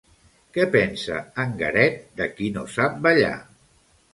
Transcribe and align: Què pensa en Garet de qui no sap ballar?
Què 0.55 0.63
pensa 0.75 1.17
en 1.45 1.53
Garet 1.61 2.01
de 2.23 2.29
qui 2.41 2.51
no 2.57 2.67
sap 2.79 2.99
ballar? 3.05 3.37